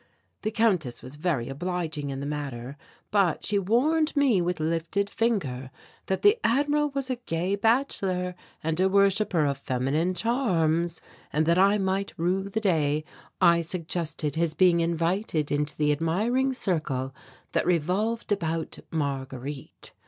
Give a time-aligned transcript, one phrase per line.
[0.41, 2.75] The Countess was very obliging in the matter,
[3.11, 5.69] but she warned me with lifted finger
[6.07, 8.33] that the Admiral was a gay bachelor
[8.63, 11.01] and a worshipper of feminine charms,
[11.31, 13.03] and that I might rue the day
[13.39, 17.13] I suggested his being invited into the admiring circle
[17.51, 19.93] that revolved about Marguerite.